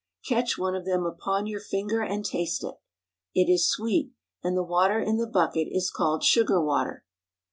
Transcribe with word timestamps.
Catch 0.27 0.57
one 0.57 0.73
of 0.75 0.83
them 0.83 1.05
upon 1.05 1.45
your 1.45 1.59
finger 1.59 2.01
and 2.01 2.25
taste 2.25 2.63
it. 2.63 2.81
It 3.35 3.47
is 3.53 3.69
sweet, 3.69 4.11
and 4.43 4.57
the 4.57 4.63
water 4.63 4.99
in 4.99 5.17
the 5.17 5.27
bucket 5.27 5.67
is 5.69 5.91
called 5.91 6.23
sugar 6.23 6.59
water. 6.59 7.05